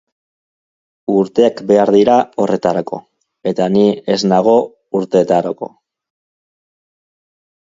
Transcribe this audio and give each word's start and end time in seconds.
Urteak 1.15 1.59
behar 1.71 1.91
dira 1.97 2.15
horretarako, 2.45 3.01
eta 3.53 3.67
ni 3.75 3.83
ez 4.15 4.19
nago 4.33 4.57
urteetarako. 5.01 5.71